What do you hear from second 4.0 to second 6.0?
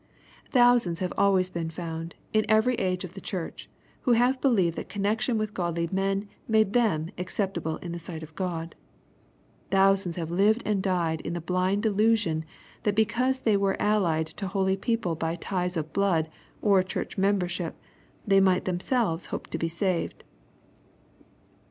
who have believed that connextion with godly